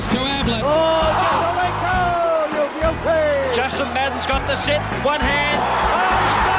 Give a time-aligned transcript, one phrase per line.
[0.00, 0.62] Falls to Ablett.
[0.64, 3.54] Oh, Jesaulenko, you're guilty.
[3.54, 4.80] Justin Madden's got the set.
[5.04, 5.60] One hand.
[5.60, 6.50] Oh, he's.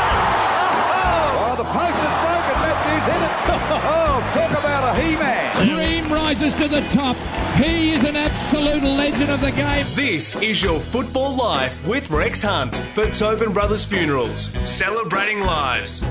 [1.42, 2.56] Oh, the post is broken.
[2.62, 3.31] Matthews hit it.
[3.83, 5.65] Oh, talk about a he-man.
[5.65, 7.15] Dream rises to the top.
[7.56, 9.85] He is an absolute legend of the game.
[9.96, 16.05] This is your Football Life with Rex Hunt for Tobin Brothers Funerals, celebrating lives.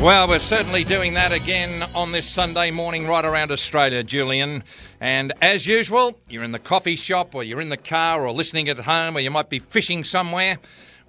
[0.00, 4.62] Well, we're certainly doing that again on this Sunday morning right around Australia, Julian.
[5.00, 8.68] And as usual, you're in the coffee shop or you're in the car or listening
[8.68, 10.58] at home or you might be fishing somewhere.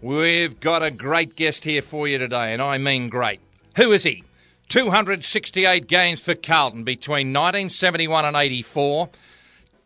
[0.02, 3.41] We've got a great guest here for you today, and I mean great.
[3.75, 4.23] Who is he?
[4.70, 9.09] 268 games for Carlton between 1971 and 84.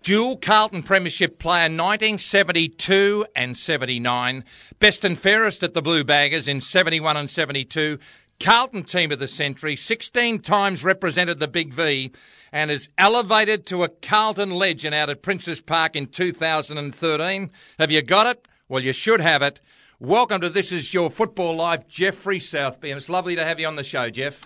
[0.04, 4.44] Dual Carlton Premiership player 1972 and 79.
[4.80, 8.00] Best and fairest at the Blue Baggers in 71 and 72.
[8.40, 12.12] Carlton team of the century, 16 times represented the Big V,
[12.52, 17.52] and is elevated to a Carlton legend out at Princes Park in 2013.
[17.80, 18.48] Have you got it?
[18.68, 19.60] Well, you should have it.
[20.00, 23.68] Welcome to This Is Your Football Life, Jeffrey Southby, and it's lovely to have you
[23.68, 24.42] on the show, Jeff.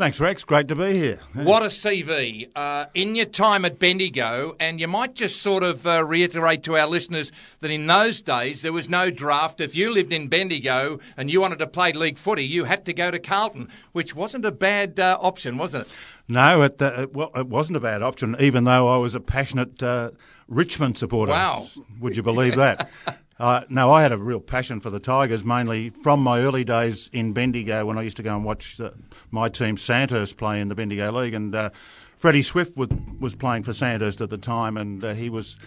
[0.00, 0.44] Thanks, Rex.
[0.44, 1.18] Great to be here.
[1.34, 2.50] What a CV.
[2.56, 6.78] Uh, in your time at Bendigo, and you might just sort of uh, reiterate to
[6.78, 9.60] our listeners that in those days there was no draft.
[9.60, 12.94] If you lived in Bendigo and you wanted to play league footy, you had to
[12.94, 15.92] go to Carlton, which wasn't a bad uh, option, wasn't it?
[16.28, 19.82] No, it, uh, well, it wasn't a bad option, even though I was a passionate
[19.82, 20.12] uh,
[20.48, 21.32] Richmond supporter.
[21.32, 21.68] Wow.
[22.00, 22.88] Would you believe that?
[23.40, 27.08] Uh, no, I had a real passion for the Tigers, mainly from my early days
[27.12, 28.92] in Bendigo when I used to go and watch the,
[29.30, 31.70] my team Sandhurst play in the Bendigo League, and uh,
[32.18, 35.58] Freddie Swift was, was playing for Sandhurst at the time, and uh, he was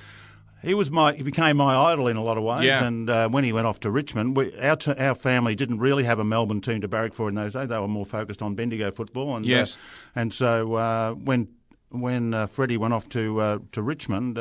[0.62, 2.64] he was my he became my idol in a lot of ways.
[2.66, 2.86] Yeah.
[2.86, 6.04] And uh, when he went off to Richmond, we, our t- our family didn't really
[6.04, 7.70] have a Melbourne team to barrack for in those days.
[7.70, 9.36] They were more focused on Bendigo football.
[9.36, 9.74] And Yes.
[9.74, 11.48] uh, and so uh, when
[11.90, 14.38] when uh, Freddie went off to uh, to Richmond.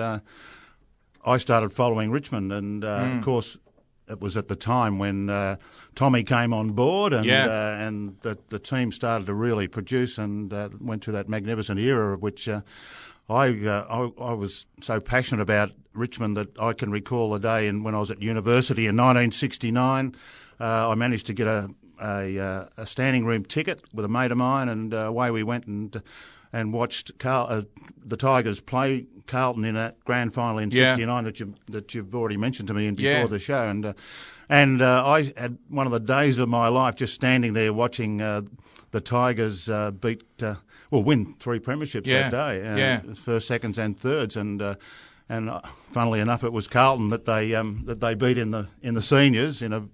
[1.25, 3.19] I started following Richmond, and uh, Hmm.
[3.19, 3.59] of course,
[4.09, 5.57] it was at the time when uh,
[5.95, 7.47] Tommy came on board, and Yeah.
[7.47, 11.79] uh, and the the team started to really produce, and uh, went to that magnificent
[11.81, 12.61] era, which uh,
[13.29, 13.87] I, uh,
[14.19, 17.95] I I was so passionate about Richmond that I can recall a day in, when
[17.95, 20.15] I was at university in 1969.
[20.61, 21.71] Uh, I managed to get a
[22.01, 25.67] a, a standing room ticket with a mate of mine, and uh, away we went
[25.69, 26.03] and
[26.53, 27.63] and watched Carl, uh,
[28.05, 30.91] the Tigers play Carlton in that grand final in Yeah.
[30.97, 33.27] '69 that you that you've already mentioned to me in before Yeah.
[33.27, 33.93] the show, and uh,
[34.49, 38.21] and uh, I had one of the days of my life just standing there watching
[38.21, 38.43] uh,
[38.91, 40.57] the Tigers uh, beat uh,
[40.91, 42.29] well win three premierships Yeah.
[42.29, 43.01] that day, Yeah.
[43.15, 44.61] first, seconds, and thirds, and.
[44.63, 44.75] Uh,
[45.29, 45.61] and uh,
[45.93, 49.01] funnily enough, it was Carlton that they um, that they beat in the in the
[49.01, 49.85] seniors in a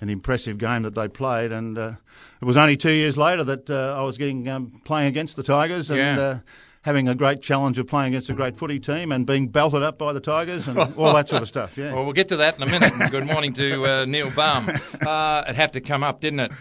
[0.00, 1.92] an impressive game that they played, and uh,
[2.40, 5.42] it was only two years later that uh, I was getting um, playing against the
[5.42, 6.18] Tigers and Yeah.
[6.18, 6.38] uh,
[6.82, 9.98] having a great challenge of playing against a great footy team and being belted up
[9.98, 11.76] by the Tigers and all that sort of stuff.
[11.76, 11.92] Yeah.
[11.92, 13.10] Well, we'll get to that in a minute.
[13.10, 14.70] Good morning to uh, Neil Balme.
[15.06, 16.52] Uh, it had to come up, didn't it?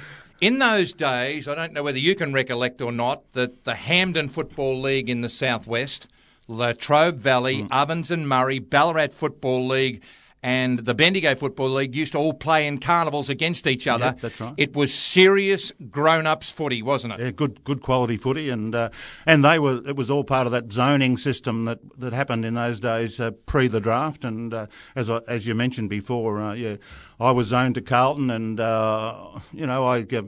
[0.42, 4.28] In those days, I don't know whether you can recollect or not, that the Hampden
[4.30, 6.08] Football League in the southwest,
[6.50, 7.68] La Trobe Valley, Mm.
[7.72, 10.02] Ovens and Murray, Ballarat Football League,
[10.42, 14.06] and the Bendigo Football League used to all play in carnivals against each other.
[14.06, 14.54] Yep, that's right.
[14.58, 17.20] It was serious grown-ups footy, wasn't it?
[17.20, 18.90] Yeah, good, good quality footy, and uh,
[19.26, 19.82] and they were.
[19.86, 23.32] It was all part of that zoning system that, that happened in those days uh,
[23.46, 24.24] pre the draft.
[24.24, 26.78] And uh, as I, as you mentioned before, uh, yeah,
[27.20, 30.22] I was zoned to Carlton, and uh, you know, I, uh,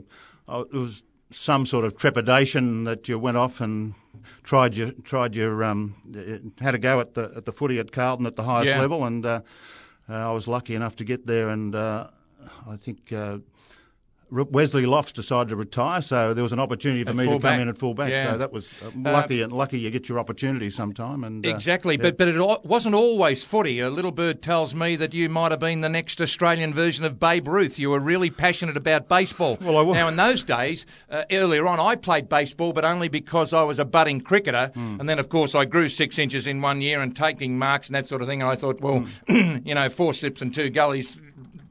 [0.47, 3.93] I it was some sort of trepidation that you went off and
[4.43, 5.95] tried your tried your um,
[6.59, 8.79] had a go at the at the footy at Carlton at the highest Yeah.
[8.81, 9.41] level, and uh,
[10.13, 12.07] I was lucky enough to get there, and uh,
[12.67, 13.13] I think.
[14.35, 17.59] Uh, Wesley Lofts decided to retire, so there was an opportunity for me to come
[17.59, 18.11] in at fullback.
[18.11, 18.31] Yeah.
[18.31, 21.23] So that was uh, lucky, and lucky you get your opportunity sometime.
[21.23, 22.01] And uh, Exactly, yeah.
[22.03, 23.79] but but it wasn't always footy.
[23.79, 27.19] A little bird tells me that you might have been the next Australian version of
[27.19, 27.77] Babe Ruth.
[27.77, 29.57] You were really passionate about baseball.
[29.61, 29.95] Well, I was.
[29.95, 33.79] Now, in those days, uh, earlier on, I played baseball, but only because I was
[33.79, 34.71] a budding cricketer.
[34.73, 34.97] Hmm.
[34.99, 37.95] And then, of course, I grew six inches in one year and taking marks and
[37.95, 38.41] that sort of thing.
[38.41, 39.57] And I thought, well, Hmm.
[39.65, 41.17] you know, four sips and two gullies.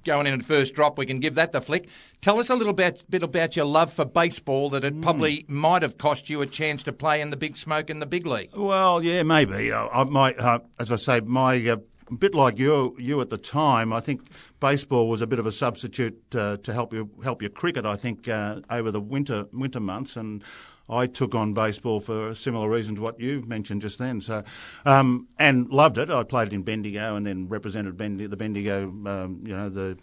[0.05, 1.89] Going in at first drop, we can give that the flick.
[2.21, 5.03] Tell us a little bit, bit about your love for baseball that it Hmm.
[5.03, 8.07] probably might have cost you a chance to play in the big smoke in the
[8.07, 8.51] big league.
[8.55, 9.73] Well, yeah, maybe.
[9.73, 11.77] Uh, I might, uh, as I say, my uh,
[12.11, 13.93] a bit like you, you at the time.
[13.93, 14.23] I think
[14.59, 17.87] baseball was a bit of a substitute uh, to help you help your cricket.
[17.87, 20.43] I think uh, over the winter winter months, and
[20.91, 24.21] I took on baseball for a similar reason to what you mentioned just then.
[24.21, 24.43] So,
[24.85, 26.11] um, and loved it.
[26.11, 29.97] I played it in Bendigo and then represented Bendi- the Bendigo, um, you know, the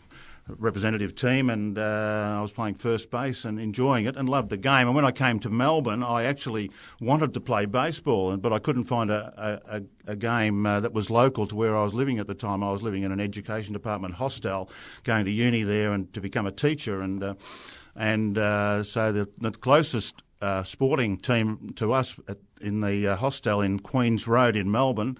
[0.48, 4.58] representative team, and uh, I was playing first base and enjoying it and loved the
[4.58, 4.88] game.
[4.88, 8.86] And when I came to Melbourne, I actually wanted to play baseball, but I couldn't
[8.86, 12.28] find a, a, a game uh, that was local to where I was living at
[12.28, 12.64] the time.
[12.64, 14.70] I was living in an education department hostel,
[15.04, 17.34] going to uni there and to become a teacher, and uh,
[17.96, 23.16] and uh, so the, the closest uh, sporting team to us at, in the uh,
[23.16, 25.18] hostel in Queens Road in Melbourne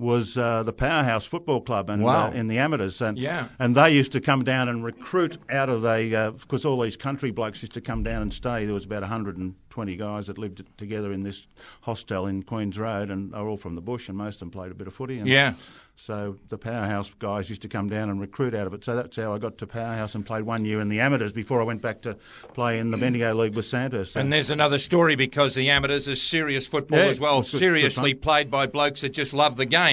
[0.00, 2.28] was uh, the Powerhouse Football Club and Wow.
[2.28, 3.48] uh, in the amateurs, and Yeah.
[3.58, 7.30] and they used to come down and recruit out of the because all these country
[7.30, 8.64] blokes used to come down and stay.
[8.64, 11.46] There was about 120 guys that lived together in this
[11.82, 14.50] hostel in Queens Road, and they were all from the bush, and most of them
[14.50, 15.18] played a bit of footy.
[15.18, 15.52] And Yeah.
[15.96, 18.82] So the Powerhouse guys used to come down and recruit out of it.
[18.84, 21.60] So that's how I got to Powerhouse and played one year in the amateurs before
[21.60, 22.16] I went back to
[22.54, 24.12] play in the Bendigo League with Sandhurst.
[24.14, 27.50] So And there's another story because the amateurs is serious football Yeah, as well, it's
[27.50, 28.20] good- good seriously fun.
[28.22, 29.89] played by blokes that just love the game.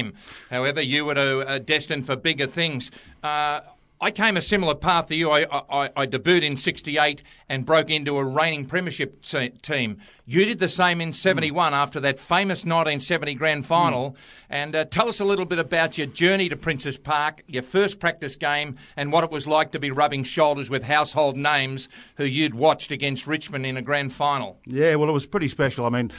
[0.49, 2.91] However, you were uh, destined for bigger things.
[3.23, 3.61] Uh,
[3.99, 5.31] I came a similar path to you.
[5.31, 9.97] I, I, I debuted in '68 and broke into a reigning premiership te- team.
[10.27, 14.15] You did the same in '71 after that famous 1970 grand final.
[14.51, 17.99] And uh, tell us a little bit about your journey to Princes Park, your first
[17.99, 22.25] practice game, and what it was like to be rubbing shoulders with household names who
[22.25, 24.59] you'd watched against Richmond in a grand final.
[24.65, 25.87] Yeah, well, it was pretty special.
[25.87, 26.11] I mean,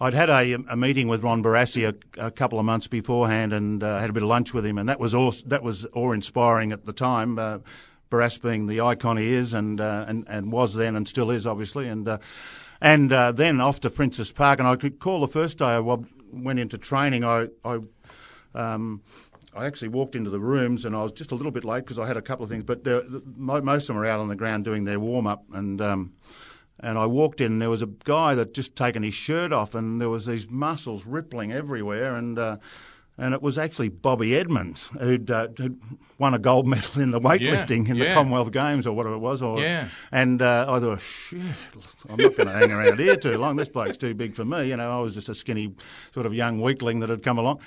[0.00, 3.82] I'd had a, a meeting with Ron Barassi a, a couple of months beforehand, and
[3.82, 5.12] uh, had a bit of lunch with him, and that was
[5.44, 7.38] that was awe inspiring at the time.
[7.38, 7.58] Uh,
[8.42, 11.88] being the icon he is, and uh, and and was then, and still is, obviously,
[11.88, 12.18] and uh,
[12.80, 15.80] and uh, then off to Princes Park, and I could call the first day I
[15.80, 17.24] went into training.
[17.24, 17.80] I I
[18.54, 19.02] um,
[19.54, 21.98] I actually walked into the rooms and I was just a little bit late because
[21.98, 24.66] I had a couple of things, but most of them were out on the ground
[24.66, 25.80] doing their warm up and.
[25.80, 26.12] Um,
[26.80, 29.74] and I walked in, and there was a guy that just taken his shirt off,
[29.74, 32.56] and there was these muscles rippling everywhere, and uh,
[33.18, 35.80] and it was actually Bobby Edmonds who'd, uh, who'd
[36.18, 38.12] won a gold medal in the weightlifting in the.
[38.12, 39.40] Commonwealth Games or whatever it was.
[39.40, 39.88] Or, Yeah.
[40.12, 41.40] And uh, I thought, shit,
[42.10, 43.56] I'm not going to hang around here too long.
[43.56, 44.68] This bloke's too big for me.
[44.68, 45.74] You know, I was just a skinny
[46.12, 47.60] sort of young weakling that had come along.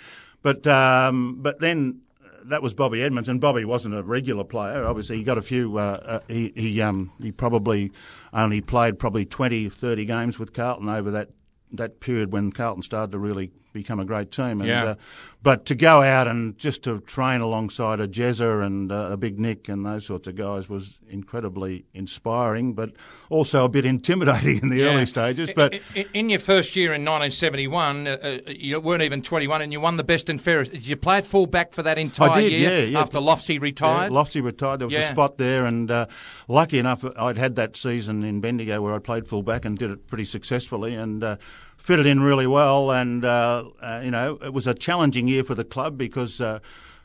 [0.44, 2.02] But um, but then
[2.46, 4.86] that was Bobby Edmonds, and Bobby wasn't a regular player.
[4.86, 5.78] Obviously, he got a few.
[5.78, 7.92] Uh, uh, he he um he probably
[8.34, 11.30] only played probably 20, 30 games with Carlton over that
[11.72, 14.60] that period when Carlton started to really become a great team.
[14.62, 14.84] And, Yeah.
[14.84, 14.96] uh,
[15.42, 19.40] but to go out and just to train alongside a Jezza and uh, a Big
[19.40, 22.92] Nick and those sorts of guys was incredibly inspiring, but
[23.30, 24.86] also a bit intimidating in the Yeah.
[24.88, 25.50] early stages.
[25.56, 29.62] But I- I- in your first year in 1971, uh, uh, you weren't even 21,
[29.62, 30.72] and you won the best and fairest.
[30.74, 33.00] Did you play at full back for that entire did, year yeah, yeah.
[33.00, 34.12] after Lofty retired?
[34.12, 34.80] Yeah, Lofty retired.
[34.82, 36.08] There was a spot there, and uh,
[36.50, 40.08] lucky enough, I'd had that season in Bendigo where I played fullback and did it
[40.08, 41.38] pretty successfully and uh,
[41.80, 42.92] fitted in really well.
[42.92, 46.40] And uh, uh, you know, it was a challenging year for the club because.
[46.42, 46.60] Uh,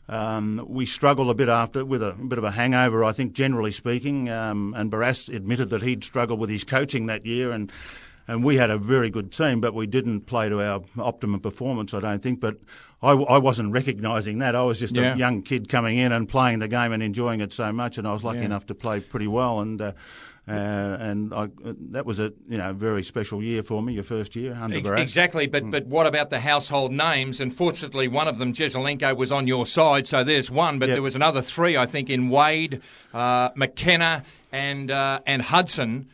[0.06, 3.72] um, we struggled a bit after with a, bit of a hangover, I think, generally
[3.72, 4.28] speaking.
[4.28, 7.72] Um, and Barras admitted that he'd struggled with his coaching that year, and
[8.28, 11.92] and we had a very good team, but we didn't play to our optimum performance,
[11.94, 12.40] I don't think.
[12.40, 12.58] But
[13.02, 14.54] I, I wasn't recognising that.
[14.54, 15.14] I was just Yeah.
[15.14, 18.06] a young kid coming in and playing the game and enjoying it so much, and
[18.06, 18.46] I was lucky Yeah.
[18.46, 19.60] enough to play pretty well.
[19.60, 19.92] And uh,
[20.46, 20.50] uh,
[21.00, 21.48] and I,
[21.92, 25.10] that was a you know very special year for me, your first year under Ex-
[25.10, 27.40] Exactly, but but what about the household names?
[27.40, 30.78] And fortunately, one of them, Jesaulenko, was on your side, so there's one.
[30.78, 30.96] But Yep.
[30.96, 32.82] there was another three, I think, in Wade,
[33.14, 36.08] uh, McKenna, and uh, and Hudson,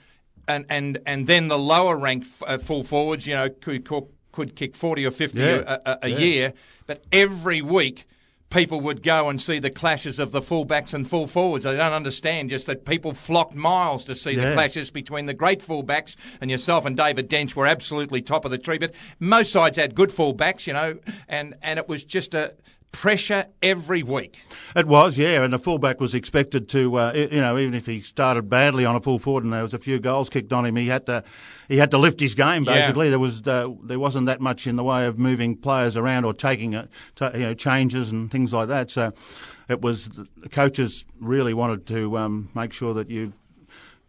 [0.46, 4.04] and and and then the lower ranked f- uh, full forwards, you know, could could,
[4.32, 5.78] could kick forty or fifty Yeah.
[5.84, 6.18] a, a, a Yeah.
[6.18, 6.52] year.
[6.86, 8.06] But every week.
[8.50, 11.64] People would go and see the clashes of the fullbacks and full forwards.
[11.64, 15.64] They don't understand just that people flocked miles to see the clashes between the great
[15.64, 18.78] fullbacks and yourself and David Dench were absolutely top of the tree.
[18.78, 22.54] But most sides had good fullbacks, you know, and, and it was just a
[22.92, 24.44] pressure every week.
[24.74, 28.00] It was, yeah, and the fullback was expected to, uh, you know, even if he
[28.00, 30.76] started badly on a full forward and there was a few goals kicked on him,
[30.76, 31.24] he had to,
[31.68, 32.64] he had to lift his game.
[32.64, 32.74] Yeah.
[32.74, 36.24] Basically, there was, uh, there wasn't that much in the way of moving players around
[36.24, 38.90] or taking, uh, ta you know, changes and things like that.
[38.90, 39.12] So,
[39.68, 43.32] it was the coaches really wanted to um, make sure that you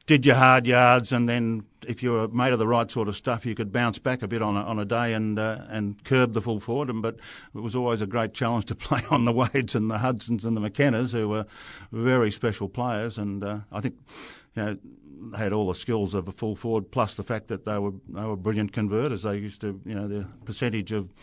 [0.05, 3.15] did your hard yards, and then if you were made of the right sort of
[3.15, 6.03] stuff, you could bounce back a bit on a, on a day and uh, and
[6.03, 6.91] curb the full forward.
[7.01, 7.15] But
[7.55, 10.55] it was always a great challenge to play on the Wades and the Hudsons and
[10.55, 11.46] the McKennas, who were
[11.91, 13.17] very special players.
[13.17, 13.96] And uh, I think
[14.55, 14.77] you know
[15.31, 17.93] they had all the skills of a full forward, plus the fact that they were
[18.10, 19.24] they were brilliant converters.
[19.24, 21.13] They used to you know the percentage of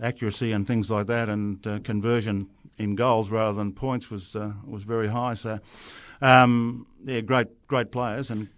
[0.00, 2.48] accuracy and things like that, and uh, conversion
[2.78, 5.34] in goals rather than points was uh, was very high.
[5.34, 5.60] So,
[6.20, 8.48] um, yeah, great great players, and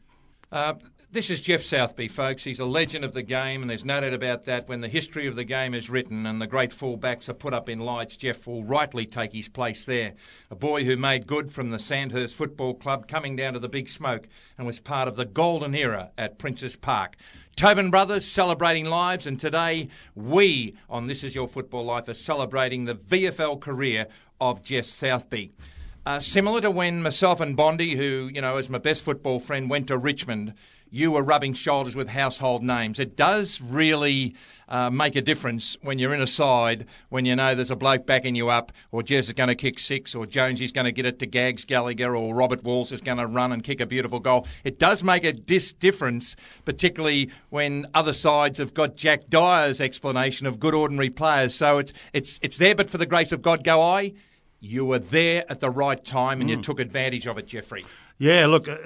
[0.53, 0.75] Uh,
[1.13, 2.45] This is Jeff Southby, folks.
[2.45, 4.69] He's a legend of the game, and there's no doubt about that.
[4.69, 7.69] When the history of the game is written and the great fullbacks are put up
[7.69, 10.13] in lights, Jeff will rightly take his place there.
[10.53, 13.89] A boy who made good from the Sandhurst Football Club, coming down to the big
[13.89, 17.17] smoke, and was part of the golden era at Princes Park.
[17.57, 22.85] Tobin Brothers celebrating lives, and today we on This Is Your Football Life are celebrating
[22.85, 24.07] the VFL career
[24.41, 25.51] of Jeff Southby.
[26.11, 29.71] Uh, similar to when myself and Bondi, who, you know, is my best football friend,
[29.71, 30.55] went to Richmond
[30.91, 32.99] you were rubbing shoulders with household names.
[32.99, 34.35] It does really
[34.69, 38.07] uh, make a difference when you're in a side when you know there's a bloke
[38.07, 41.07] backing you up, or Jez is going to kick six, or Jonesy's going to get
[41.07, 44.19] it to Gags Gallagher, or Robert Walls is going to run and kick a beautiful
[44.19, 44.47] goal.
[44.65, 50.47] It does make a dis- difference, particularly when other sides have got Jack Dyer's explanation
[50.47, 51.55] of good ordinary players.
[51.55, 54.13] So it's it's it's there, but for the grace of God, go I.
[54.61, 56.57] You were there at the right time, and mm.
[56.57, 57.85] you took advantage of it, Jeffrey.
[58.19, 58.69] Yeah, look.
[58.69, 58.77] Uh,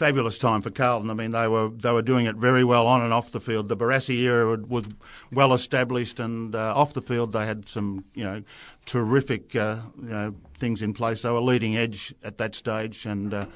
[0.00, 1.10] fabulous time for Carlton.
[1.10, 3.68] I mean, they were they were doing it very well on and off the field.
[3.68, 4.86] The Barassi era was
[5.30, 8.42] well established, and uh, off the field they had some you know
[8.86, 11.22] terrific uh, you know things in place.
[11.22, 13.46] They were leading edge at that stage, and uh,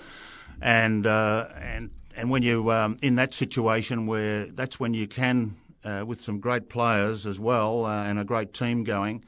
[0.61, 5.57] and uh, and and when you um, in that situation where that's when you can
[5.85, 9.25] uh, with some great players as well uh, and a great team going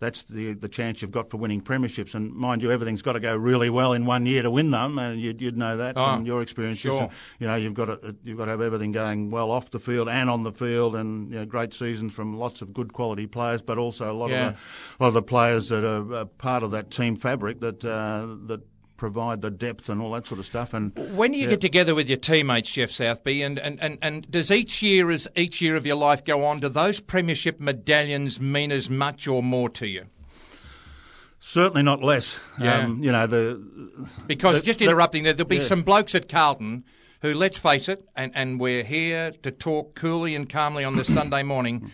[0.00, 2.14] that's the the chance you've got for winning premierships.
[2.14, 4.98] And mind you, everything's got to go really well in one year to win them,
[4.98, 6.82] and you'd, you'd know that oh, from your experiences.
[6.82, 7.10] Sure.
[7.38, 10.08] you know, you've got to you've got to have everything going well off the field
[10.08, 13.60] and on the field, and you know, great seasons from lots of good quality players,
[13.60, 14.48] but also a lot yeah.
[14.48, 17.84] of the, a lot of the players that are part of that team fabric that
[17.84, 18.60] uh, that
[18.98, 20.74] provide the depth and all that sort of stuff.
[20.74, 21.50] And when you yeah.
[21.50, 25.26] get together with your teammates, Jeff Southby, and, and, and, and does each year as
[25.34, 29.42] each year of your life go on, do those premiership medallions mean as much or
[29.42, 30.06] more to you?
[31.40, 32.38] Certainly not less.
[32.60, 32.80] Yeah.
[32.80, 33.64] Um, you know the
[34.26, 35.62] because the, just interrupting there, there'll be yeah.
[35.62, 36.84] some blokes at Carlton
[37.22, 41.12] who, let's face it, and, and we're here to talk coolly and calmly on this
[41.12, 41.90] Sunday morning.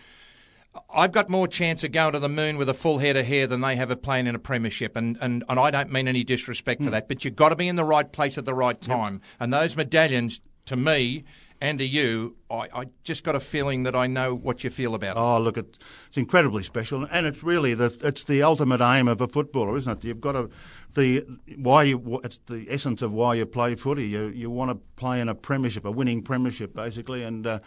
[0.92, 3.46] I've got more chance of going to the moon with a full head of hair
[3.46, 6.24] than they have of playing in a premiership, and, and, and I don't mean any
[6.24, 6.86] disrespect mm.
[6.86, 9.14] for that, but you've got to be in the right place at the right time.
[9.14, 9.22] Yep.
[9.40, 11.24] And those medallions, to me,
[11.60, 14.94] and to you, I, I, just got a feeling that I know what you feel
[14.94, 15.20] about it.
[15.20, 15.78] Oh, look, it's,
[16.08, 20.04] it's incredibly special, and it's really the it's the ultimate aim of a footballer, isn't
[20.04, 20.04] it?
[20.04, 20.50] You've got to
[20.94, 21.24] the
[21.56, 24.06] why you it's the essence of why you play footy.
[24.08, 27.46] You you want to play in a premiership, a winning premiership, basically, and.
[27.46, 27.58] Uh,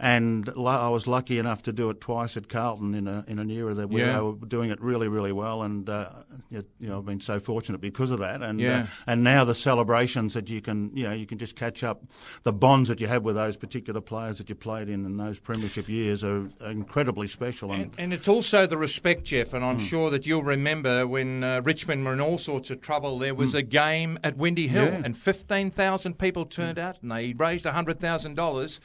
[0.00, 3.50] and I was lucky enough to do it twice at Carlton in a in an
[3.50, 4.20] era that we yeah.
[4.20, 6.10] were doing it really really well, and uh,
[6.50, 8.80] you know I've been so fortunate because of that, and uh, yeah.
[8.82, 12.04] uh, and now the celebrations that you can you know you can just catch up,
[12.44, 15.38] the bonds that you have with those particular players that you played in in those
[15.40, 19.78] premiership years are, incredibly special, and, and, and, it's also the respect, Jeff, and I'm
[19.78, 19.88] mm.
[19.88, 23.18] sure that you'll remember when uh, Richmond were in all sorts of trouble.
[23.18, 23.58] There was mm.
[23.58, 25.02] a game at Windy Hill, yeah.
[25.04, 28.80] and 15,000 people turned out, and they raised hundred thousand dollars.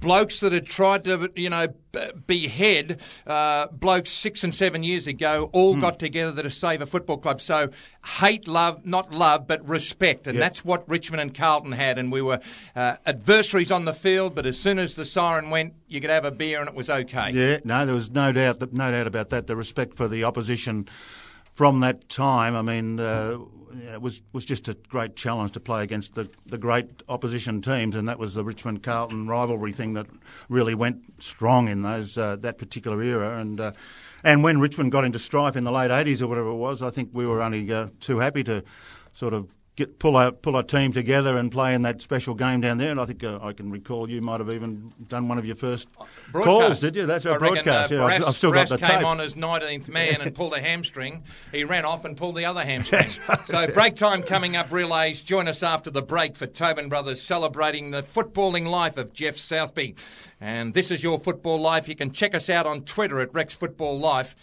[0.00, 1.68] Blokes that had tried to, you know,
[2.26, 5.80] behead uh, blokes six and seven years ago all hmm.
[5.80, 7.40] got together to save a football club.
[7.40, 7.70] So
[8.04, 10.26] hate, love, not love, but respect.
[10.26, 10.42] And yep.
[10.42, 11.98] that's what Richmond and Carlton had.
[11.98, 12.40] And we were
[12.74, 16.24] uh, adversaries on the field, but as soon as the siren went, you could have
[16.24, 17.30] a beer and it was okay.
[17.30, 19.46] Yeah, no, there was no doubt, that, no doubt about that.
[19.46, 20.88] The respect for the opposition
[21.56, 23.38] from that time, I mean, uh,
[23.94, 27.96] it was was just a great challenge to play against the, the great opposition teams,
[27.96, 30.06] and that was the Richmond Carlton rivalry thing that
[30.50, 33.40] really went strong in those uh, that particular era.
[33.40, 33.72] And uh,
[34.22, 36.90] and when Richmond got into strife in the late eighties or whatever it was, I
[36.90, 38.62] think we were only uh, too happy to
[39.14, 42.62] sort of get pull our pull our team together and play in that special game
[42.62, 42.90] down there.
[42.90, 45.54] And I think uh, I can recall you might have even done one of your
[45.54, 45.88] first
[46.32, 46.44] broadcast.
[46.44, 47.06] calls, did you?
[47.06, 47.90] That's our broadcast.
[47.90, 49.06] Reckon, uh, yeah, I've, I've, still Brass got the came tape.
[49.06, 51.22] on as 19th man and pulled a hamstring.
[51.52, 53.10] He ran off and pulled the other hamstring.
[53.46, 54.72] so break time coming up.
[54.72, 55.22] Relays.
[55.22, 59.96] Join us after the break for Tobin Brothers celebrating the footballing life of Jeff Southby.
[60.40, 61.88] And this is your football life.
[61.88, 64.34] You can check us out on Twitter at Rex Football Life.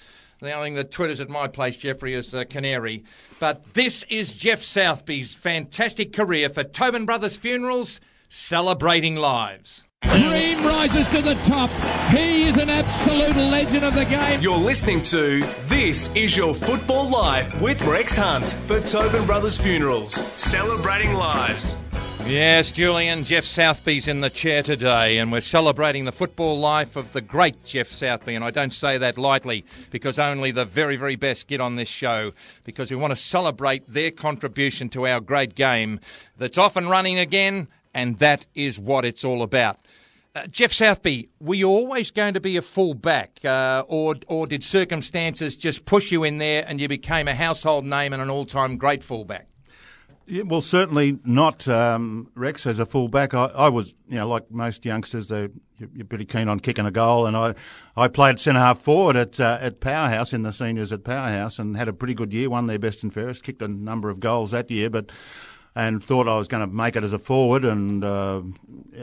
[0.44, 3.06] The only thing that twitters at my place, Jeffrey, is uh, Canary.
[3.40, 9.86] But this is Jeff Southby's fantastic career for Tobin Brothers Funerals, celebrating lives.
[10.02, 11.70] Dream rises to the top.
[12.10, 14.42] He is an absolute legend of the game.
[14.42, 20.14] You're listening to This Is Your Football Life with Rex Hunt for Tobin Brothers Funerals,
[20.14, 21.78] celebrating lives.
[22.26, 27.12] Yes, Julian, Jeff Southby's in the chair today, and we're celebrating the football life of
[27.12, 28.34] the great Jeff Southby.
[28.34, 31.90] And I don't say that lightly because only the very, very best get on this
[31.90, 32.32] show
[32.64, 36.00] because we want to celebrate their contribution to our great game
[36.38, 39.78] that's off and running again, and that is what it's all about.
[40.34, 44.48] Uh, Jeff Southby, were you always going to be a full back, uh, or, or
[44.48, 48.30] did circumstances just push you in there and you became a household name and an
[48.30, 49.48] all time great fullback?
[50.26, 53.34] Yeah, well, certainly not um, Rex as a fullback.
[53.34, 56.86] I, I was, you know, like most youngsters, they you're, you're pretty keen on kicking
[56.86, 57.56] a goal, and I,
[57.98, 61.76] I played centre half forward at uh, at Powerhouse in the seniors at Powerhouse, and
[61.76, 62.50] had a pretty good year.
[62.50, 65.12] Won their best and fairest, kicked a number of goals that year, but
[65.76, 68.42] and thought I was going to make it as a forward, and uh,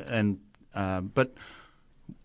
[0.06, 0.38] and
[0.74, 1.34] uh, but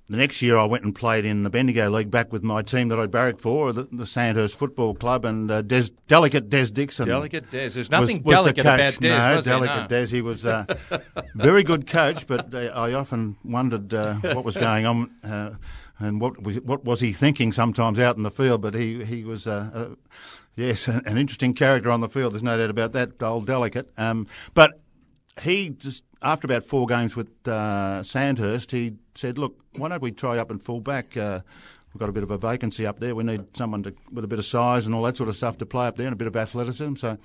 [0.07, 2.89] the next year I went and played in the Bendigo League back with my team
[2.89, 7.07] that I barracked for, the, the Sandhurst Football Club, and uh, Des, delicate Des Dixon.
[7.07, 7.69] Delicate Des.
[7.69, 8.97] There's nothing was, was delicate the coach.
[8.97, 9.41] about Des, no, there?
[9.41, 9.87] delicate No.
[9.87, 10.07] Des.
[10.07, 10.67] He was a
[11.35, 15.55] very good coach, but uh, I often wondered uh, what was going on uh,
[15.97, 18.61] and what was what was he thinking sometimes out in the field.
[18.61, 19.47] But he he was.
[19.47, 19.95] Uh, uh,
[20.57, 22.31] Yes, an, an interesting character on the field.
[22.31, 23.91] There's no doubt about that, old delicate.
[23.97, 24.79] Um, but
[25.41, 30.11] he just after about four games with uh, Sandhurst, he said, "Look, why don't we
[30.11, 31.15] try up and full back?
[31.15, 31.41] Uh,
[31.93, 33.15] we've got a bit of a vacancy up there.
[33.15, 35.57] We need someone to, with a bit of size and all that sort of stuff
[35.59, 37.17] to play up there, and a bit of athleticism." So,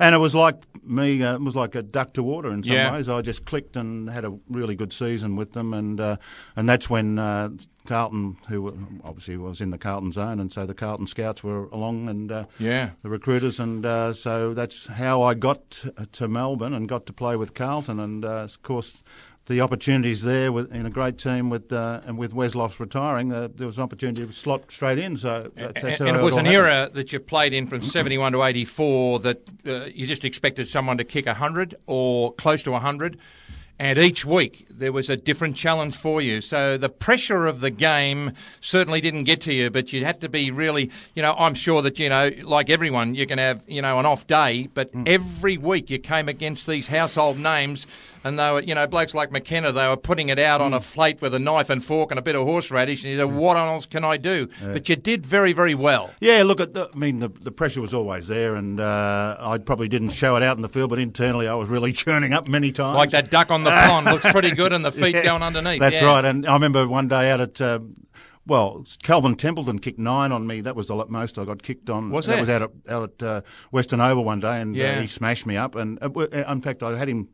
[0.00, 1.22] and it was like me.
[1.22, 2.92] Uh, it was like a duck to water in some Yeah.
[2.92, 3.08] ways.
[3.08, 6.16] I just clicked and had a really good season with them, and uh,
[6.56, 7.50] and that's when uh,
[7.86, 8.68] Carlton, who
[9.04, 12.44] obviously was in the Carlton zone, and so the Carlton scouts were along and uh,
[12.58, 12.90] Yeah.
[13.02, 17.36] the recruiters, and uh, so that's how I got to Melbourne and got to play
[17.36, 19.02] with Carlton, and uh, of course.
[19.46, 23.32] The opportunities there with, in a great team with uh, and with Wes Lofts retiring,
[23.32, 25.16] uh, there was an opportunity to slot straight in.
[25.16, 26.66] So that's, that's and, it was an happened.
[26.68, 30.96] era that you played in from 71 to 84 that uh, you just expected someone
[30.98, 33.18] to kick 100 or close to 100.
[33.80, 36.40] And each week there was a different challenge for you.
[36.40, 40.28] So the pressure of the game certainly didn't get to you, but you had to
[40.28, 43.82] be really, you know, I'm sure that, you know, like everyone, you can have, you
[43.82, 45.02] know, an off day, but Hmm.
[45.06, 47.88] every week you came against these household names
[48.24, 50.66] and they were, you know, blokes like McKenna, they were putting it out Hmm.
[50.66, 53.18] on a plate with a knife and fork and a bit of horseradish, and you
[53.18, 54.48] said, what else can I do?
[54.62, 56.10] But you did very, very well.
[56.20, 59.58] Yeah, look, at the, I mean, the, the pressure was always there, and uh, I
[59.58, 62.48] probably didn't show it out in the field, but internally I was really churning up
[62.48, 62.96] many times.
[62.96, 65.80] Like that duck on the pond looks pretty good, and the feet Yeah, going underneath.
[65.80, 66.04] That's yeah.
[66.06, 66.24] right.
[66.24, 67.60] And I remember one day out at.
[67.60, 67.80] Uh,
[68.44, 70.62] well, Kelvin Templeton kicked nine on me.
[70.62, 72.10] That was the most I got kicked on.
[72.10, 72.40] Was that it?
[72.40, 74.96] was out at, out at uh, Western Oval one day, and Yeah.
[74.96, 75.76] uh, he smashed me up.
[75.76, 77.28] And uh, uh, in fact, I had him.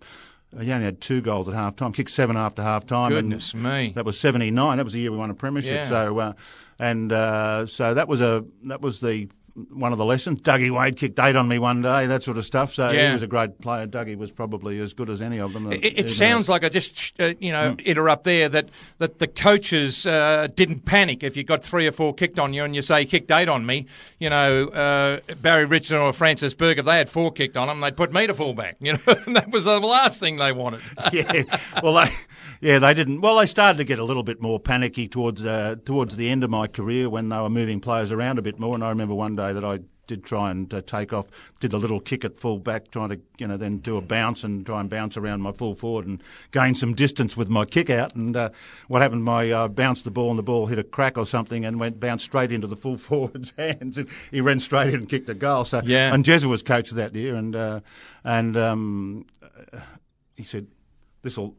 [0.59, 1.93] He only had two goals at half time.
[1.93, 3.11] Kicked seven after half time.
[3.11, 3.93] Goodness and me.
[3.95, 4.79] That was seventy nine.
[4.79, 5.73] That was the year we won a premiership.
[5.73, 5.89] Yeah.
[5.89, 6.33] So, uh,
[6.79, 9.29] and uh, so that was a that was the
[9.71, 10.41] one of the lessons.
[10.41, 12.07] Dougie Wade kicked eight on me one day.
[12.07, 12.75] That sort of stuff.
[12.75, 13.09] So Yeah.
[13.09, 13.87] he was a great player.
[13.87, 15.73] Dougie was probably as good as any of them.
[15.73, 20.07] It, it sounds like I just, uh, you know, interrupt there that, that the coaches
[20.07, 23.05] uh, didn't panic if you got three or four kicked on you and you say
[23.05, 23.87] kicked eight on me.
[24.19, 27.81] You know, uh, Barry Richardson or Francis Bourke, if they had four kicked on them,
[27.81, 28.77] they'd put me to fullback.
[28.81, 28.99] You know,
[29.35, 30.81] that was the last thing they wanted.
[31.13, 31.43] yeah,
[31.83, 32.13] well, they,
[32.61, 33.21] yeah, they didn't.
[33.21, 36.45] Well, they started to get a little bit more panicky towards uh, towards the end
[36.45, 38.75] of my career when they were moving players around a bit more.
[38.75, 41.27] And I remember one day that I did try and uh, take off,
[41.61, 44.43] did a little kick at full back, trying to you know then do a bounce
[44.43, 47.91] and try and bounce around my full forward and gain some distance with my kick
[47.91, 48.15] out.
[48.15, 48.49] And uh,
[48.89, 49.25] what happened?
[49.25, 52.01] My uh, bounced the ball and the ball hit a crack or something and went
[52.01, 53.99] bounced straight into the full forward's hands.
[53.99, 55.67] And he ran straight in and kicked a goal.
[55.67, 56.15] So Yeah.
[56.15, 57.81] and Jezza was coach that year, and uh,
[58.25, 59.27] and um,
[60.37, 60.69] he said,
[61.23, 61.55] "This will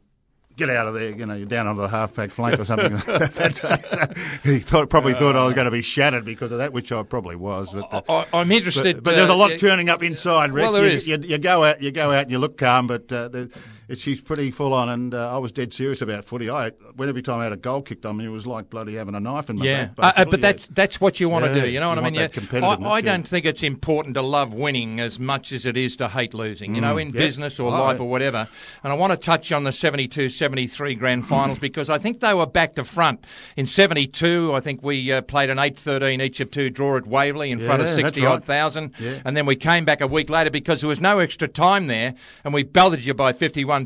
[0.59, 1.09] get out of there.
[1.09, 2.91] You know, you're down on the half-back flank or something."
[4.43, 7.01] he thought probably thought I was going to be shattered because of that, which I
[7.03, 7.73] probably was.
[7.73, 8.97] But, uh, I, I'm interested.
[8.97, 10.51] but, but there's a uh, lot yeah, turning up inside.
[10.51, 11.07] Well, there you, is.
[11.07, 13.97] You, you go out, you go out, and you look calm, but uh, the, it,
[13.99, 14.87] she's pretty full on.
[14.89, 16.49] And uh, I was dead serious about footy.
[16.49, 18.95] I, when every time I had a goal kicked on me, it was like bloody
[18.95, 20.17] having a knife in my Yeah, back.
[20.17, 21.69] uh, uh, but that's that's what you want to Yeah, do.
[21.69, 22.29] You know what you I mean?
[22.53, 22.65] Yeah.
[22.65, 26.07] I, I don't think it's important to love winning as much as it is to
[26.07, 26.75] hate losing.
[26.75, 27.19] You know, in Mm, yeah.
[27.21, 28.47] business or Oh, life or whatever.
[28.83, 32.45] And I want to touch on the 72-73 grand finals because I think they were
[32.45, 33.25] back to front
[33.57, 34.53] in '72.
[34.53, 37.81] I think we uh, played an 8-13 each of two draw at Waverley in front
[37.81, 38.43] of sixty odd right.
[38.43, 38.93] thousand,
[39.25, 42.13] and then we came back a week later because there was no extra time there,
[42.43, 43.31] and we belted you by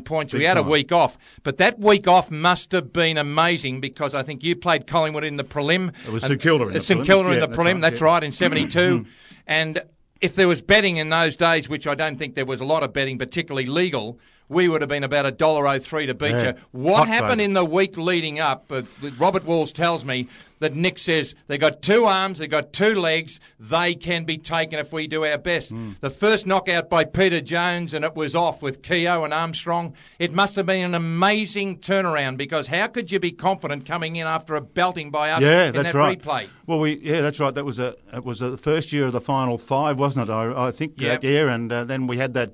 [0.02, 0.32] points.
[0.32, 4.14] we Big had a week off, but that week off must have been amazing because
[4.14, 5.92] I think you played Collingwood in the prelim.
[6.06, 7.06] It was St Kilda in the uh, St prelim.
[7.06, 7.72] Kilda in the that's prelim.
[7.74, 8.06] right, That's yeah.
[8.06, 9.06] right in '72,
[9.46, 9.82] and
[10.20, 12.82] if there was betting in those days, which I don't think there was a lot
[12.82, 14.18] of betting, particularly legal.
[14.46, 16.42] We would have been about a dollar oh three to beat Yeah.
[16.48, 16.54] you.
[16.72, 18.70] What Hot happened in the week leading up?
[18.70, 18.82] Uh,
[19.16, 20.28] Robert Walls tells me
[20.64, 24.78] that Nick says they got two arms, they got two legs, they can be taken
[24.78, 25.68] if we do our best.
[25.70, 25.92] Hmm.
[26.00, 29.94] The first knockout by Peter Jones, and it was off with Keogh and Armstrong.
[30.18, 34.26] It must have been an amazing turnaround because how could you be confident coming in
[34.26, 36.20] after a belting by us Yeah, in that's that right.
[36.20, 36.48] replay?
[36.66, 37.54] Well, we yeah, that's right.
[37.54, 40.32] That was a it was the first year of the final five, wasn't it?
[40.32, 41.20] I, I think Yep.
[41.20, 42.52] that year, and uh, then we had that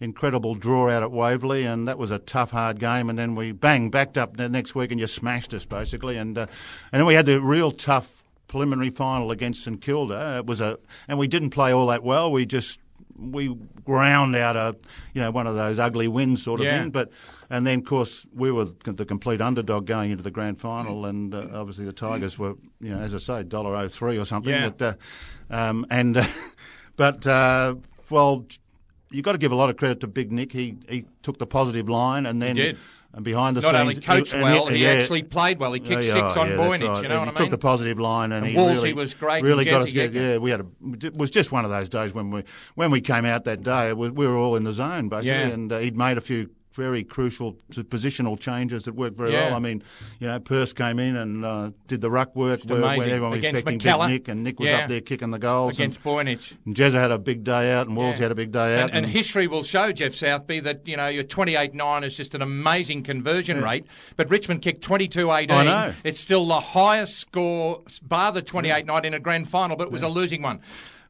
[0.00, 3.10] incredible draw out at Waverley, and that was a tough, hard game.
[3.10, 6.16] And then we bang backed up the next week, and you smashed us basically.
[6.16, 6.46] And uh,
[6.92, 10.38] and then we had the real tough preliminary final against St Kilda.
[10.38, 12.32] It was a and we didn't play all that well.
[12.32, 12.78] We just
[13.16, 14.76] we ground out a
[15.14, 16.80] you know one of those ugly wins sort of Yeah.
[16.80, 16.90] thing.
[16.90, 17.10] But
[17.50, 21.34] and then of course we were the complete underdog going into the grand final, and
[21.34, 24.50] uh, obviously the Tigers were you know as I say dollar oh three or something.
[24.52, 24.70] Yeah.
[24.70, 24.98] But,
[25.50, 26.26] uh, um, and
[26.96, 27.74] but uh,
[28.08, 28.46] well,
[29.10, 30.52] you got to give a lot of credit to Big Nick.
[30.52, 32.76] He he took the positive line, and then
[33.12, 35.72] and behind the Not scenes, only coached and well, he yeah, actually played well.
[35.72, 36.78] He kicked yeah, six on yeah, Boynich, right.
[36.78, 37.26] you know And what he I mean?
[37.26, 39.92] He took the positive line, and, And he Wolsey really was great, Really got us.
[39.92, 40.66] Yeah, we had a.
[41.04, 42.44] It was just one of those days when we
[42.76, 43.92] when we came out that day.
[43.92, 47.02] We, we were all in the zone basically, and uh, he'd made a few very
[47.02, 49.46] crucial p- positional changes that worked very Yeah.
[49.48, 49.56] well.
[49.56, 49.82] I mean,
[50.20, 53.10] you know, Purse came in and uh, did the ruck work where, where amazing.
[53.10, 54.06] everyone was Against expecting McKellar.
[54.06, 54.78] Big Nick, and Nick was Yeah.
[54.82, 55.74] up there kicking the goals.
[55.74, 56.52] Against Boynich.
[56.52, 58.22] and, and Jezza had a big day out, and Wolsey Yeah.
[58.24, 58.90] had a big day out.
[58.90, 62.42] And, and history will show, Jeff Southby, that you know your 28-9 is just an
[62.42, 63.84] amazing conversion rate.
[64.16, 65.50] But Richmond kicked 22-18.
[65.50, 65.92] I know.
[66.04, 70.02] It's still the highest score, bar the 28-9 in a grand final, but it was
[70.02, 70.60] a losing one.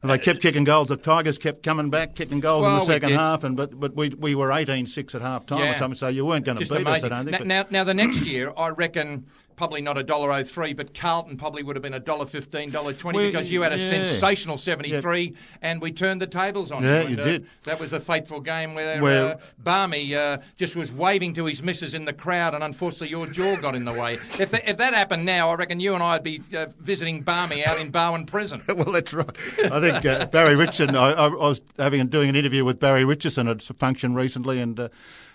[0.01, 0.87] And they kept kicking goals.
[0.87, 4.09] The Tigers kept coming back, kicking goals in the second half, and but but we
[4.09, 5.75] we were 18-6 at half time Yeah.
[5.75, 7.03] or something, so you weren't going to beat us.
[7.03, 7.45] I don't think.
[7.45, 9.25] Now, now, now the next year, I reckon
[9.61, 12.71] probably not a dollar oh three, but Carlton probably would have been a dollar fifteen,
[12.71, 13.89] dollar twenty We- because you had a yeah.
[13.89, 17.05] sensational seventy three, and we turned the tables on Yeah, you.
[17.05, 17.47] And, you uh, did.
[17.65, 21.61] That was a fateful game where, Where- uh, Barmy uh, just was waving to his
[21.61, 24.15] missus in the crowd, and unfortunately your jaw got in the way.
[24.39, 27.21] If, that if that happened now, I reckon you and I would be uh, visiting
[27.21, 28.63] Barmy out in Barwon Prison.
[28.67, 29.29] well, that's right.
[29.63, 30.95] I think uh, Barry Richardson.
[30.95, 34.79] I, I, was having doing an interview with Barry Richardson at a function recently, and
[34.79, 34.89] uh,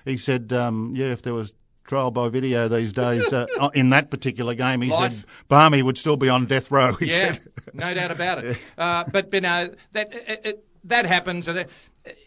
[0.04, 1.54] he said, um, "Yeah, if there was."
[1.86, 3.32] Trial by video these days.
[3.32, 5.12] Uh, in that particular game, he Life.
[5.20, 6.94] said Barmy would still be on death row.
[6.94, 8.58] He Yeah, said, no doubt about it.
[8.78, 11.66] Uh, but you know that it, it, that happens, and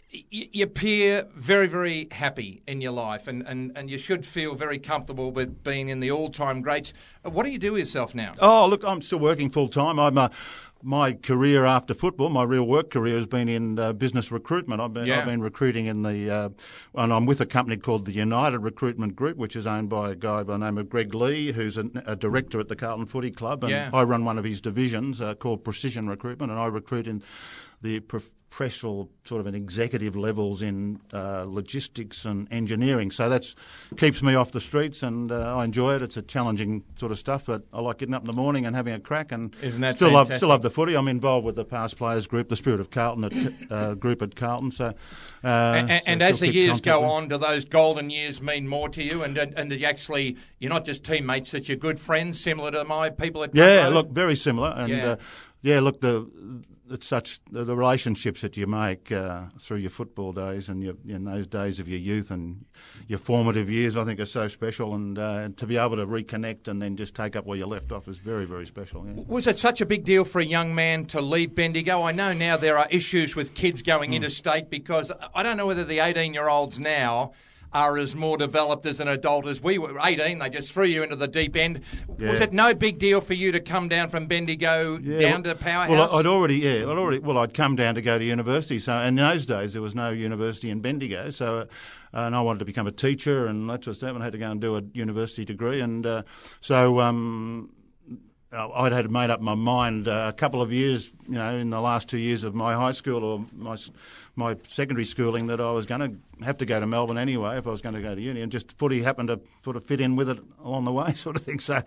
[0.10, 4.56] you, you appear very, very happy in your life, and, and, and you should feel
[4.56, 6.94] very comfortable with being in the all-time greats.
[7.24, 8.34] Uh, What do you do with yourself now?
[8.40, 10.00] Oh, look, I'm still working full time.
[10.00, 10.30] I'm uh,
[10.82, 14.80] my career after football, my real work career has been in uh, business recruitment.
[14.82, 15.20] I've been Yeah.
[15.20, 16.50] I've been recruiting in the, uh,
[16.96, 20.16] and I'm with a company called the United Recruitment Group, which is owned by a
[20.16, 23.32] guy by the name of Greg Lee, who's a, a director at the Carlton Footy
[23.32, 23.90] Club, and Yeah.
[23.94, 27.24] I run one of his divisions uh, called Precision Recruitment, and I recruit in
[27.82, 28.00] the
[28.50, 33.12] professional sort of an executive levels in uh, logistics and engineering.
[33.12, 33.56] So that's
[33.98, 36.02] keeps me off the streets, and uh, I enjoy it.
[36.02, 38.76] It's a challenging sort of stuff, but I like getting up in the morning and
[38.76, 39.32] having a crack.
[39.32, 40.96] And Isn't that still love still love the footy.
[40.96, 44.36] I'm involved with the past players group, the Spirit of Carlton at, uh, group at
[44.36, 44.72] Carlton.
[44.72, 44.94] So,
[45.44, 48.68] uh, and, so and still as the years go on, do those golden years mean
[48.68, 49.24] more to you?
[49.24, 53.10] And and, you actually, you're not just teammates; that you're good friends, similar to my
[53.10, 55.16] people at Yeah, look, very similar, and Yeah.
[55.62, 56.30] Yeah, look, the
[56.92, 60.96] it's such the, the relationships that you make uh, through your football days and your,
[61.08, 62.66] in those days of your youth and
[63.08, 66.68] your formative years, I think, are so special, and uh, to be able to reconnect
[66.68, 69.06] and then just take up where you left off is very, very special.
[69.06, 69.22] Yeah.
[69.28, 72.04] Was it such a big deal for a young man to leave Bendigo?
[72.04, 75.84] I know now there are issues with kids going interstate because I don't know whether
[75.84, 77.34] the 18 year olds now
[77.74, 80.00] are as more developed as an adult as we were.
[80.04, 81.82] 18, they just threw you into the deep end.
[82.18, 85.90] Was it no big deal for you to come down from Bendigo down to Powerhouse?
[85.90, 88.80] Well, I'd already, yeah, I'd already, well, I'd come down to go to university.
[88.80, 91.30] So, in those days, there was no university in Bendigo.
[91.30, 91.68] So,
[92.14, 94.26] uh, and I wanted to become a teacher and that sort of stuff, and I
[94.26, 95.82] had to go and do a university degree.
[95.82, 96.24] And uh,
[96.62, 97.72] so, um,
[98.52, 101.80] I'd had made up my mind uh, a couple of years, you know, in the
[101.80, 103.78] last two years of my high school or my
[104.36, 107.68] my secondary schooling that I was going to have to go to Melbourne anyway if
[107.68, 110.02] I was going to go to uni, and just footy happened to sort of fit
[110.02, 111.60] in with it along the way, sort of thing.
[111.60, 111.82] So,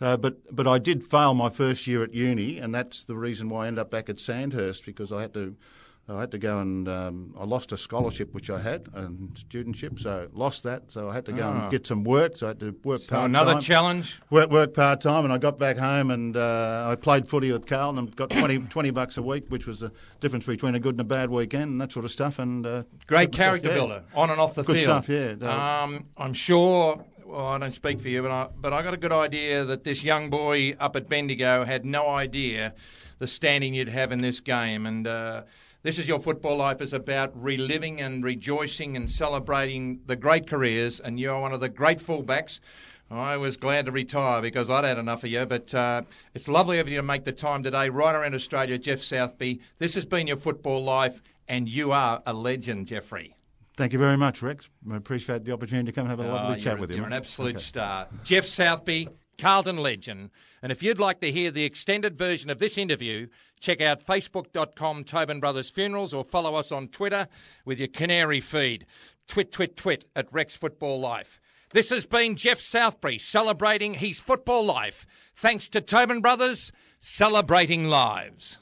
[0.00, 3.48] uh, but but I did fail my first year at uni, and that's the reason
[3.48, 5.54] why I ended up back at Sandhurst because I had to.
[6.10, 10.00] I had to go and um, I lost a scholarship which I had, and studentship,
[10.00, 10.90] so lost that.
[10.90, 11.62] So I had to go Ah.
[11.62, 12.36] and get some work.
[12.36, 13.24] So I had to work so part time.
[13.34, 14.18] another challenge.
[14.30, 17.66] Work, work part time, and I got back home and uh, I played footy with
[17.66, 20.94] Carl and got 20, 20 bucks a week, which was the difference between a good
[20.94, 22.38] and a bad weekend and that sort of stuff.
[22.38, 23.74] And uh, Great myself- character yeah.
[23.74, 25.04] builder on and off the Good field.
[25.04, 25.82] stuff, yeah.
[25.82, 27.04] Um, I'm sure.
[27.26, 29.84] Well, I don't speak for you, but I, but I got a good idea that
[29.84, 32.72] this young boy up at Bendigo had no idea
[33.18, 35.42] the standing you'd have in this game, and uh,
[35.82, 41.00] this is your football life is about reliving and rejoicing and celebrating the great careers,
[41.00, 42.60] and you're one of the great fullbacks.
[43.10, 46.02] I was glad to retire because I'd had enough of you, but uh,
[46.34, 49.60] it's lovely of you to make the time today, right around Australia, Jeff Southby.
[49.78, 53.34] This has been your football life, and you are a legend, Jeffrey.
[53.78, 54.68] Thank you very much, Rex.
[54.92, 56.96] I appreciate the opportunity to come and have a lovely Oh, chat with you.
[56.98, 57.62] You're an absolute Okay.
[57.64, 58.08] star.
[58.24, 60.30] Jeff Southby, Carlton legend.
[60.62, 63.28] And if you'd like to hear the extended version of this interview,
[63.60, 67.28] check out facebook.com Tobin Brothers Funerals or follow us on Twitter
[67.64, 68.86] with your canary feed.
[69.26, 71.40] Twit, twit, twit at Rex Football Life.
[71.70, 75.04] This has been Jeff Southby celebrating his football life.
[75.34, 78.58] Thanks to Tobin Brothers, celebrating lives.